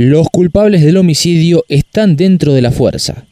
Los 0.00 0.28
culpables 0.28 0.84
del 0.84 0.96
homicidio 0.96 1.64
están 1.68 2.14
dentro 2.14 2.54
de 2.54 2.62
la 2.62 2.70
fuerza. 2.70 3.24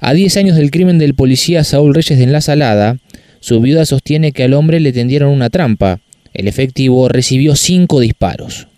A 0.00 0.14
10 0.14 0.38
años 0.38 0.56
del 0.56 0.70
crimen 0.70 0.98
del 0.98 1.12
policía 1.12 1.64
Saúl 1.64 1.94
Reyes 1.94 2.18
de 2.18 2.24
la 2.24 2.40
Salada, 2.40 2.96
su 3.40 3.60
viuda 3.60 3.84
sostiene 3.84 4.32
que 4.32 4.44
al 4.44 4.54
hombre 4.54 4.80
le 4.80 4.94
tendieron 4.94 5.28
una 5.28 5.50
trampa. 5.50 6.00
El 6.32 6.48
efectivo 6.48 7.10
recibió 7.10 7.56
cinco 7.56 8.00
disparos. 8.00 8.68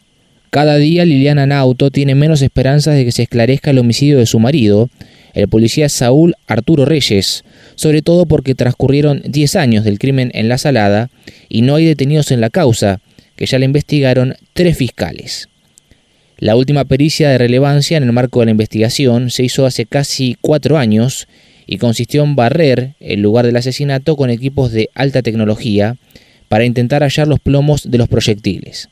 Cada 0.50 0.76
día 0.76 1.04
Liliana 1.04 1.46
Nauto 1.46 1.92
tiene 1.92 2.16
menos 2.16 2.42
esperanzas 2.42 2.96
de 2.96 3.04
que 3.04 3.12
se 3.12 3.22
esclarezca 3.22 3.70
el 3.70 3.78
homicidio 3.78 4.18
de 4.18 4.26
su 4.26 4.40
marido, 4.40 4.90
el 5.34 5.46
policía 5.46 5.88
Saúl 5.88 6.34
Arturo 6.48 6.84
Reyes, 6.84 7.44
sobre 7.76 8.02
todo 8.02 8.26
porque 8.26 8.56
transcurrieron 8.56 9.22
10 9.24 9.54
años 9.54 9.84
del 9.84 10.00
crimen 10.00 10.32
en 10.34 10.48
La 10.48 10.58
Salada 10.58 11.10
y 11.48 11.62
no 11.62 11.76
hay 11.76 11.84
detenidos 11.84 12.32
en 12.32 12.40
la 12.40 12.50
causa, 12.50 13.00
que 13.36 13.46
ya 13.46 13.60
le 13.60 13.66
investigaron 13.66 14.34
tres 14.52 14.76
fiscales. 14.76 15.48
La 16.40 16.54
última 16.54 16.84
pericia 16.84 17.30
de 17.30 17.38
relevancia 17.38 17.96
en 17.96 18.04
el 18.04 18.12
marco 18.12 18.38
de 18.38 18.46
la 18.46 18.52
investigación 18.52 19.30
se 19.30 19.42
hizo 19.42 19.66
hace 19.66 19.86
casi 19.86 20.36
cuatro 20.40 20.78
años 20.78 21.26
y 21.66 21.78
consistió 21.78 22.22
en 22.22 22.36
barrer 22.36 22.94
el 23.00 23.22
lugar 23.22 23.44
del 23.44 23.56
asesinato 23.56 24.16
con 24.16 24.30
equipos 24.30 24.70
de 24.70 24.88
alta 24.94 25.22
tecnología 25.22 25.96
para 26.48 26.64
intentar 26.64 27.02
hallar 27.02 27.26
los 27.26 27.40
plomos 27.40 27.90
de 27.90 27.98
los 27.98 28.08
proyectiles. 28.08 28.88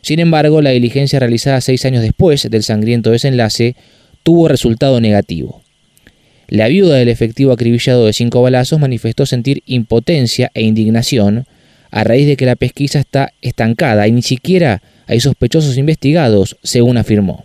Sin 0.00 0.20
embargo, 0.20 0.62
la 0.62 0.70
diligencia 0.70 1.20
realizada 1.20 1.60
seis 1.60 1.84
años 1.84 2.02
después 2.02 2.48
del 2.50 2.62
sangriento 2.62 3.10
desenlace 3.10 3.76
tuvo 4.22 4.48
resultado 4.48 4.98
negativo. 4.98 5.62
La 6.48 6.68
viuda 6.68 6.96
del 6.96 7.08
efectivo 7.08 7.52
acribillado 7.52 8.06
de 8.06 8.14
cinco 8.14 8.40
balazos 8.40 8.80
manifestó 8.80 9.26
sentir 9.26 9.62
impotencia 9.66 10.50
e 10.54 10.62
indignación 10.62 11.44
a 11.90 12.04
raíz 12.04 12.26
de 12.26 12.36
que 12.36 12.46
la 12.46 12.56
pesquisa 12.56 13.00
está 13.00 13.34
estancada 13.42 14.08
y 14.08 14.12
ni 14.12 14.22
siquiera 14.22 14.80
hay 15.06 15.20
sospechosos 15.20 15.78
investigados, 15.78 16.56
según 16.62 16.96
afirmó. 16.96 17.44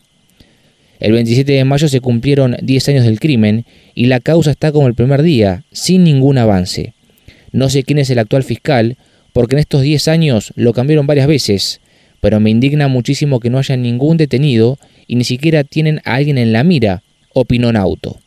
El 0.99 1.13
27 1.13 1.51
de 1.51 1.65
mayo 1.65 1.87
se 1.87 1.99
cumplieron 1.99 2.57
10 2.61 2.89
años 2.89 3.05
del 3.05 3.19
crimen 3.19 3.65
y 3.95 4.05
la 4.05 4.19
causa 4.19 4.51
está 4.51 4.71
como 4.71 4.87
el 4.87 4.93
primer 4.93 5.23
día, 5.23 5.63
sin 5.71 6.03
ningún 6.03 6.37
avance. 6.37 6.93
No 7.51 7.69
sé 7.69 7.83
quién 7.83 7.97
es 7.97 8.09
el 8.11 8.19
actual 8.19 8.43
fiscal, 8.43 8.97
porque 9.33 9.55
en 9.55 9.59
estos 9.61 9.81
10 9.81 10.07
años 10.07 10.53
lo 10.55 10.73
cambiaron 10.73 11.07
varias 11.07 11.27
veces, 11.27 11.81
pero 12.19 12.39
me 12.39 12.51
indigna 12.51 12.87
muchísimo 12.87 13.39
que 13.39 13.49
no 13.49 13.57
haya 13.57 13.77
ningún 13.77 14.17
detenido 14.17 14.77
y 15.07 15.15
ni 15.15 15.23
siquiera 15.23 15.63
tienen 15.63 16.01
a 16.05 16.15
alguien 16.15 16.37
en 16.37 16.53
la 16.53 16.63
mira, 16.63 17.01
opinó 17.33 17.71
Nauto. 17.71 18.19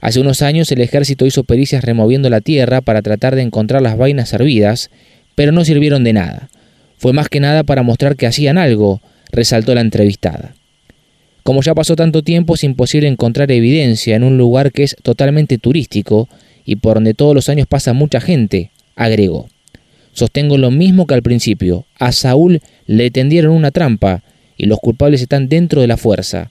Hace 0.00 0.20
unos 0.20 0.42
años 0.42 0.70
el 0.72 0.80
ejército 0.80 1.24
hizo 1.24 1.44
pericias 1.44 1.84
removiendo 1.84 2.28
la 2.30 2.40
tierra 2.40 2.80
para 2.80 3.02
tratar 3.02 3.34
de 3.34 3.42
encontrar 3.42 3.82
las 3.82 3.96
vainas 3.96 4.28
servidas, 4.28 4.90
pero 5.34 5.52
no 5.52 5.64
sirvieron 5.64 6.04
de 6.04 6.12
nada. 6.12 6.48
Fue 6.98 7.12
más 7.12 7.28
que 7.28 7.40
nada 7.40 7.62
para 7.62 7.82
mostrar 7.82 8.16
que 8.16 8.26
hacían 8.26 8.58
algo, 8.58 9.00
resaltó 9.32 9.74
la 9.74 9.80
entrevistada. 9.80 10.54
Como 11.42 11.62
ya 11.62 11.74
pasó 11.74 11.94
tanto 11.94 12.22
tiempo, 12.22 12.54
es 12.54 12.64
imposible 12.64 13.06
encontrar 13.06 13.52
evidencia 13.52 14.16
en 14.16 14.24
un 14.24 14.36
lugar 14.36 14.72
que 14.72 14.82
es 14.82 14.96
totalmente 15.02 15.58
turístico 15.58 16.28
y 16.64 16.76
por 16.76 16.94
donde 16.94 17.14
todos 17.14 17.34
los 17.34 17.48
años 17.48 17.66
pasa 17.68 17.92
mucha 17.92 18.20
gente, 18.20 18.72
agregó. 18.96 19.48
Sostengo 20.12 20.56
lo 20.56 20.70
mismo 20.70 21.06
que 21.06 21.14
al 21.14 21.22
principio. 21.22 21.84
A 21.98 22.10
Saúl 22.10 22.60
le 22.86 23.10
tendieron 23.10 23.52
una 23.52 23.70
trampa 23.70 24.22
y 24.56 24.64
los 24.64 24.80
culpables 24.80 25.20
están 25.20 25.48
dentro 25.48 25.82
de 25.82 25.86
la 25.86 25.98
fuerza. 25.98 26.50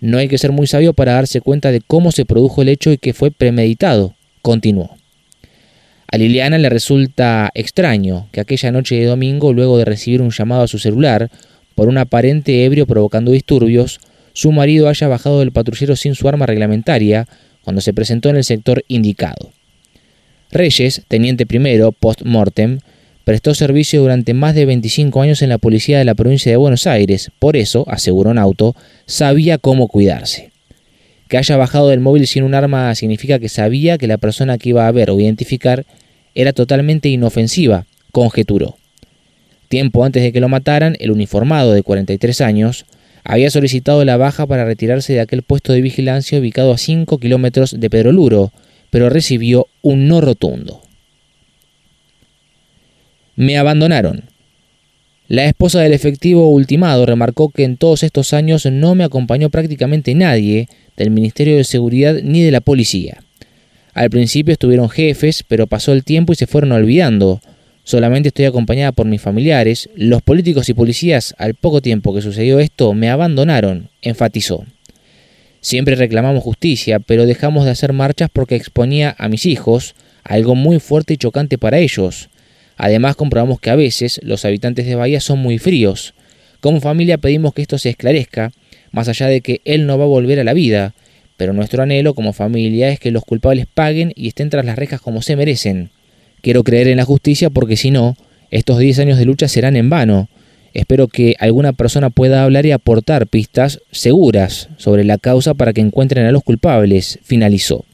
No 0.00 0.18
hay 0.18 0.28
que 0.28 0.38
ser 0.38 0.52
muy 0.52 0.66
sabio 0.66 0.92
para 0.92 1.14
darse 1.14 1.40
cuenta 1.40 1.72
de 1.72 1.80
cómo 1.80 2.12
se 2.12 2.26
produjo 2.26 2.62
el 2.62 2.68
hecho 2.68 2.92
y 2.92 2.98
que 2.98 3.14
fue 3.14 3.30
premeditado, 3.30 4.14
continuó. 4.42 4.97
A 6.10 6.16
Liliana 6.16 6.56
le 6.56 6.70
resulta 6.70 7.50
extraño 7.54 8.28
que 8.32 8.40
aquella 8.40 8.72
noche 8.72 8.94
de 8.94 9.04
domingo, 9.04 9.52
luego 9.52 9.76
de 9.76 9.84
recibir 9.84 10.22
un 10.22 10.30
llamado 10.30 10.62
a 10.62 10.68
su 10.68 10.78
celular 10.78 11.30
por 11.74 11.88
un 11.88 11.98
aparente 11.98 12.64
ebrio 12.64 12.86
provocando 12.86 13.30
disturbios, 13.30 14.00
su 14.32 14.50
marido 14.50 14.88
haya 14.88 15.06
bajado 15.06 15.40
del 15.40 15.52
patrullero 15.52 15.96
sin 15.96 16.14
su 16.14 16.26
arma 16.26 16.46
reglamentaria 16.46 17.26
cuando 17.62 17.82
se 17.82 17.92
presentó 17.92 18.30
en 18.30 18.36
el 18.36 18.44
sector 18.44 18.84
indicado. 18.88 19.52
Reyes, 20.50 21.02
teniente 21.08 21.44
primero, 21.44 21.92
post-mortem, 21.92 22.78
prestó 23.24 23.52
servicio 23.52 24.00
durante 24.00 24.32
más 24.32 24.54
de 24.54 24.64
25 24.64 25.20
años 25.20 25.42
en 25.42 25.50
la 25.50 25.58
policía 25.58 25.98
de 25.98 26.06
la 26.06 26.14
provincia 26.14 26.50
de 26.50 26.56
Buenos 26.56 26.86
Aires, 26.86 27.30
por 27.38 27.54
eso, 27.54 27.84
aseguró 27.86 28.32
Nauto, 28.32 28.74
sabía 29.04 29.58
cómo 29.58 29.88
cuidarse. 29.88 30.47
Que 31.28 31.36
haya 31.36 31.56
bajado 31.56 31.88
del 31.88 32.00
móvil 32.00 32.26
sin 32.26 32.42
un 32.42 32.54
arma 32.54 32.94
significa 32.94 33.38
que 33.38 33.48
sabía 33.48 33.98
que 33.98 34.06
la 34.06 34.18
persona 34.18 34.58
que 34.58 34.70
iba 34.70 34.88
a 34.88 34.92
ver 34.92 35.10
o 35.10 35.20
identificar 35.20 35.84
era 36.34 36.52
totalmente 36.52 37.08
inofensiva, 37.08 37.86
conjeturó. 38.12 38.76
Tiempo 39.68 40.04
antes 40.04 40.22
de 40.22 40.32
que 40.32 40.40
lo 40.40 40.48
mataran, 40.48 40.96
el 40.98 41.10
uniformado 41.10 41.72
de 41.72 41.82
43 41.82 42.40
años 42.40 42.86
había 43.24 43.50
solicitado 43.50 44.04
la 44.06 44.16
baja 44.16 44.46
para 44.46 44.64
retirarse 44.64 45.12
de 45.12 45.20
aquel 45.20 45.42
puesto 45.42 45.74
de 45.74 45.82
vigilancia 45.82 46.38
ubicado 46.38 46.72
a 46.72 46.78
5 46.78 47.18
kilómetros 47.18 47.78
de 47.78 47.90
Pedroluro, 47.90 48.52
pero 48.88 49.10
recibió 49.10 49.66
un 49.82 50.08
no 50.08 50.22
rotundo. 50.22 50.80
Me 53.36 53.58
abandonaron. 53.58 54.24
La 55.28 55.44
esposa 55.44 55.80
del 55.80 55.92
efectivo 55.92 56.48
ultimado 56.48 57.04
remarcó 57.04 57.50
que 57.50 57.64
en 57.64 57.76
todos 57.76 58.02
estos 58.02 58.32
años 58.32 58.64
no 58.64 58.94
me 58.94 59.04
acompañó 59.04 59.50
prácticamente 59.50 60.14
nadie 60.14 60.68
del 60.98 61.10
Ministerio 61.10 61.56
de 61.56 61.64
Seguridad 61.64 62.16
ni 62.22 62.42
de 62.42 62.50
la 62.50 62.60
policía. 62.60 63.22
Al 63.94 64.10
principio 64.10 64.52
estuvieron 64.52 64.90
jefes, 64.90 65.42
pero 65.48 65.66
pasó 65.66 65.92
el 65.92 66.04
tiempo 66.04 66.32
y 66.32 66.36
se 66.36 66.46
fueron 66.46 66.72
olvidando. 66.72 67.40
Solamente 67.84 68.28
estoy 68.28 68.44
acompañada 68.44 68.92
por 68.92 69.06
mis 69.06 69.22
familiares. 69.22 69.88
Los 69.94 70.20
políticos 70.20 70.68
y 70.68 70.74
policías, 70.74 71.34
al 71.38 71.54
poco 71.54 71.80
tiempo 71.80 72.14
que 72.14 72.20
sucedió 72.20 72.58
esto, 72.58 72.92
me 72.92 73.08
abandonaron, 73.08 73.88
enfatizó. 74.02 74.66
Siempre 75.60 75.94
reclamamos 75.94 76.42
justicia, 76.42 76.98
pero 77.00 77.26
dejamos 77.26 77.64
de 77.64 77.70
hacer 77.70 77.92
marchas 77.92 78.28
porque 78.32 78.56
exponía 78.56 79.16
a 79.18 79.28
mis 79.28 79.46
hijos 79.46 79.94
algo 80.22 80.54
muy 80.54 80.80
fuerte 80.80 81.14
y 81.14 81.16
chocante 81.16 81.58
para 81.58 81.78
ellos. 81.78 82.28
Además 82.76 83.16
comprobamos 83.16 83.60
que 83.60 83.70
a 83.70 83.76
veces 83.76 84.20
los 84.22 84.44
habitantes 84.44 84.86
de 84.86 84.94
Bahía 84.94 85.20
son 85.20 85.38
muy 85.38 85.58
fríos. 85.58 86.14
Como 86.60 86.80
familia 86.80 87.18
pedimos 87.18 87.54
que 87.54 87.62
esto 87.62 87.78
se 87.78 87.90
esclarezca, 87.90 88.52
más 88.92 89.08
allá 89.08 89.26
de 89.26 89.40
que 89.40 89.60
él 89.64 89.86
no 89.86 89.98
va 89.98 90.04
a 90.04 90.08
volver 90.08 90.40
a 90.40 90.44
la 90.44 90.54
vida, 90.54 90.94
pero 91.36 91.52
nuestro 91.52 91.82
anhelo 91.82 92.14
como 92.14 92.32
familia 92.32 92.90
es 92.90 92.98
que 92.98 93.10
los 93.10 93.24
culpables 93.24 93.66
paguen 93.72 94.12
y 94.16 94.28
estén 94.28 94.50
tras 94.50 94.64
las 94.64 94.76
rejas 94.76 95.00
como 95.00 95.22
se 95.22 95.36
merecen. 95.36 95.90
Quiero 96.42 96.64
creer 96.64 96.88
en 96.88 96.96
la 96.96 97.04
justicia 97.04 97.48
porque 97.48 97.76
si 97.76 97.90
no, 97.90 98.16
estos 98.50 98.78
10 98.78 98.98
años 99.00 99.18
de 99.18 99.24
lucha 99.24 99.48
serán 99.48 99.76
en 99.76 99.88
vano. 99.88 100.28
Espero 100.74 101.08
que 101.08 101.36
alguna 101.38 101.72
persona 101.72 102.10
pueda 102.10 102.42
hablar 102.42 102.66
y 102.66 102.72
aportar 102.72 103.26
pistas 103.26 103.80
seguras 103.90 104.68
sobre 104.76 105.04
la 105.04 105.18
causa 105.18 105.54
para 105.54 105.72
que 105.72 105.80
encuentren 105.80 106.26
a 106.26 106.32
los 106.32 106.42
culpables, 106.42 107.18
finalizó. 107.22 107.84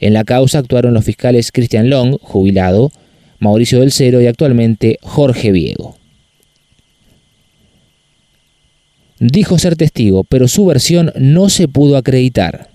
En 0.00 0.14
la 0.14 0.24
causa 0.24 0.58
actuaron 0.58 0.94
los 0.94 1.04
fiscales 1.04 1.50
Christian 1.50 1.90
Long, 1.90 2.18
jubilado, 2.20 2.92
Mauricio 3.40 3.80
del 3.80 3.92
Cero 3.92 4.20
y 4.20 4.26
actualmente 4.26 4.98
Jorge 5.02 5.52
Viego. 5.52 5.97
Dijo 9.20 9.58
ser 9.58 9.76
testigo, 9.76 10.24
pero 10.24 10.46
su 10.46 10.64
versión 10.66 11.12
no 11.16 11.48
se 11.48 11.66
pudo 11.66 11.96
acreditar. 11.96 12.68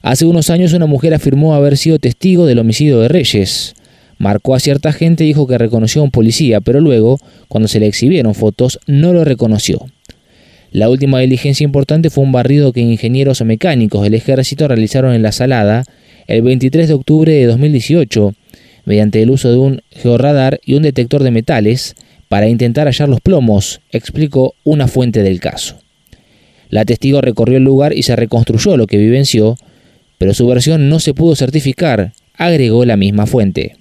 Hace 0.00 0.24
unos 0.24 0.48
años 0.48 0.72
una 0.72 0.86
mujer 0.86 1.12
afirmó 1.12 1.54
haber 1.54 1.76
sido 1.76 1.98
testigo 1.98 2.46
del 2.46 2.60
homicidio 2.60 3.00
de 3.00 3.08
Reyes. 3.08 3.74
Marcó 4.16 4.54
a 4.54 4.60
cierta 4.60 4.92
gente 4.92 5.24
y 5.24 5.28
dijo 5.28 5.46
que 5.46 5.58
reconoció 5.58 6.00
a 6.00 6.04
un 6.04 6.10
policía, 6.10 6.60
pero 6.60 6.80
luego, 6.80 7.18
cuando 7.48 7.68
se 7.68 7.78
le 7.78 7.86
exhibieron 7.86 8.34
fotos, 8.34 8.80
no 8.86 9.12
lo 9.12 9.24
reconoció. 9.24 9.86
La 10.70 10.90
última 10.90 11.20
diligencia 11.20 11.64
importante 11.64 12.10
fue 12.10 12.24
un 12.24 12.32
barrido 12.32 12.72
que 12.72 12.80
ingenieros 12.80 13.42
mecánicos 13.42 14.02
del 14.02 14.14
ejército 14.14 14.66
realizaron 14.68 15.14
en 15.14 15.22
la 15.22 15.32
Salada 15.32 15.84
el 16.26 16.42
23 16.42 16.88
de 16.88 16.94
octubre 16.94 17.32
de 17.32 17.46
2018, 17.46 18.34
mediante 18.84 19.22
el 19.22 19.30
uso 19.30 19.50
de 19.50 19.56
un 19.56 19.82
georradar 19.90 20.60
y 20.64 20.74
un 20.74 20.82
detector 20.82 21.22
de 21.22 21.30
metales, 21.30 21.94
para 22.28 22.48
intentar 22.48 22.86
hallar 22.86 23.08
los 23.08 23.20
plomos, 23.20 23.80
explicó 23.90 24.54
una 24.64 24.86
fuente 24.86 25.22
del 25.22 25.40
caso. 25.40 25.78
La 26.68 26.84
testigo 26.84 27.22
recorrió 27.22 27.56
el 27.56 27.64
lugar 27.64 27.94
y 27.94 28.02
se 28.02 28.14
reconstruyó 28.14 28.76
lo 28.76 28.86
que 28.86 28.98
vivenció, 28.98 29.56
pero 30.18 30.34
su 30.34 30.46
versión 30.46 30.90
no 30.90 31.00
se 31.00 31.14
pudo 31.14 31.34
certificar, 31.34 32.12
agregó 32.34 32.84
la 32.84 32.96
misma 32.96 33.26
fuente. 33.26 33.77